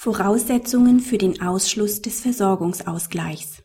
[0.00, 3.64] Voraussetzungen für den Ausschluss des Versorgungsausgleichs.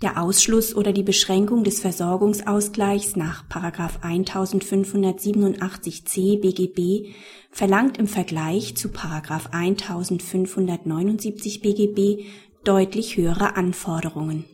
[0.00, 7.12] Der Ausschluss oder die Beschränkung des Versorgungsausgleichs nach 1587c BGB
[7.50, 12.26] verlangt im Vergleich zu 1579 BGB
[12.62, 14.44] deutlich höhere Anforderungen.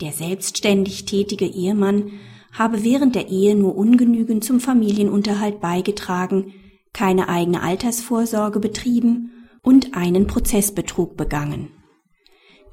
[0.00, 2.12] Der selbstständig tätige Ehemann
[2.52, 6.54] habe während der Ehe nur ungenügend zum Familienunterhalt beigetragen,
[6.92, 9.30] keine eigene Altersvorsorge betrieben
[9.62, 11.68] und einen Prozessbetrug begangen.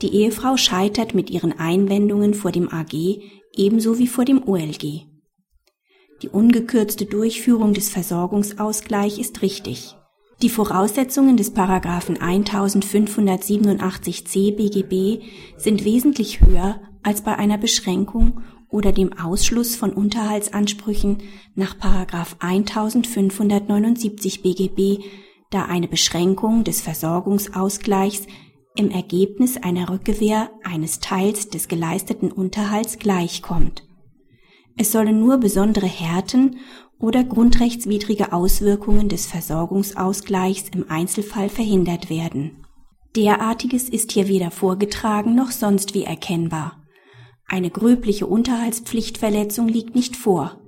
[0.01, 3.21] Die Ehefrau scheitert mit ihren Einwendungen vor dem AG
[3.55, 5.05] ebenso wie vor dem OLG.
[6.21, 9.95] Die ungekürzte Durchführung des Versorgungsausgleich ist richtig.
[10.41, 15.23] Die Voraussetzungen des Paragraphen 1587c BGB
[15.57, 21.19] sind wesentlich höher als bei einer Beschränkung oder dem Ausschluss von Unterhaltsansprüchen
[21.55, 25.05] nach 1579 BGB,
[25.49, 28.27] da eine Beschränkung des Versorgungsausgleichs
[28.75, 33.87] im Ergebnis einer Rückgewähr eines Teils des geleisteten Unterhalts gleichkommt.
[34.75, 36.57] Es sollen nur besondere Härten
[36.99, 42.65] oder grundrechtswidrige Auswirkungen des Versorgungsausgleichs im Einzelfall verhindert werden.
[43.15, 46.83] Derartiges ist hier weder vorgetragen noch sonst wie erkennbar.
[47.47, 50.59] Eine gröbliche Unterhaltspflichtverletzung liegt nicht vor.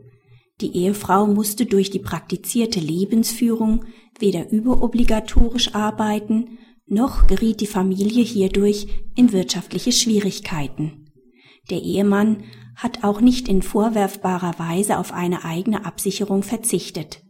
[0.61, 3.85] Die Ehefrau musste durch die praktizierte Lebensführung
[4.17, 11.05] weder überobligatorisch arbeiten, noch geriet die Familie hierdurch in wirtschaftliche Schwierigkeiten.
[11.69, 12.43] Der Ehemann
[12.75, 17.23] hat auch nicht in vorwerfbarer Weise auf eine eigene Absicherung verzichtet.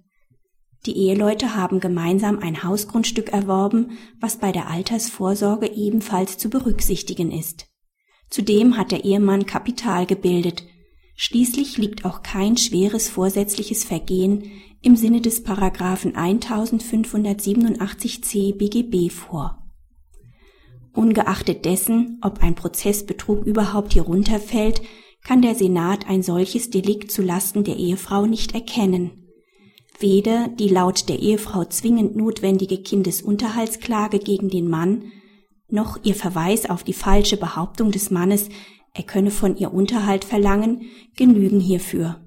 [0.86, 7.69] Die Eheleute haben gemeinsam ein Hausgrundstück erworben, was bei der Altersvorsorge ebenfalls zu berücksichtigen ist.
[8.30, 10.66] Zudem hat der Ehemann Kapital gebildet.
[11.16, 14.52] Schließlich liegt auch kein schweres vorsätzliches Vergehen
[14.82, 19.58] im Sinne des Paragraphen 1587c BGB vor.
[20.94, 24.82] Ungeachtet dessen, ob ein Prozessbetrug überhaupt hier runterfällt,
[25.23, 29.12] kann der Senat ein solches Delikt zu Lasten der Ehefrau nicht erkennen.
[30.00, 35.12] Weder die laut der Ehefrau zwingend notwendige Kindesunterhaltsklage gegen den Mann,
[35.72, 38.50] noch ihr Verweis auf die falsche Behauptung des Mannes,
[38.94, 40.84] er könne von ihr Unterhalt verlangen,
[41.16, 42.26] genügen hierfür.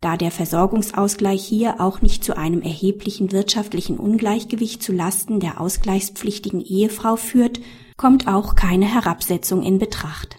[0.00, 6.60] Da der Versorgungsausgleich hier auch nicht zu einem erheblichen wirtschaftlichen Ungleichgewicht zu Lasten der ausgleichspflichtigen
[6.60, 7.60] Ehefrau führt,
[7.96, 10.38] kommt auch keine Herabsetzung in Betracht.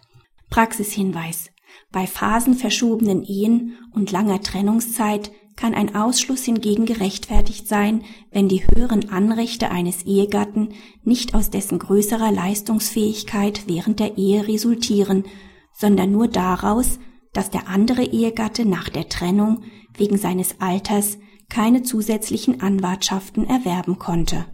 [0.51, 1.49] Praxishinweis.
[1.91, 9.09] Bei phasenverschobenen Ehen und langer Trennungszeit kann ein Ausschluss hingegen gerechtfertigt sein, wenn die höheren
[9.09, 10.69] Anrechte eines Ehegatten
[11.03, 15.23] nicht aus dessen größerer Leistungsfähigkeit während der Ehe resultieren,
[15.73, 16.99] sondern nur daraus,
[17.33, 19.63] dass der andere Ehegatte nach der Trennung
[19.97, 21.17] wegen seines Alters
[21.49, 24.45] keine zusätzlichen Anwartschaften erwerben konnte